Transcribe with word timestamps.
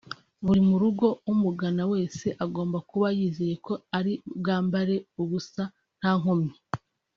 Buri 0.45 0.61
mugore 0.69 1.15
umugana 1.31 1.83
wese 1.91 2.27
agomba 2.45 2.77
kuba 2.89 3.07
yizeye 3.17 3.55
ko 3.65 3.73
ari 3.97 4.13
bwambare 4.39 4.95
ubusa 5.21 5.63
nta 5.99 6.11
nkomyi 6.19 6.53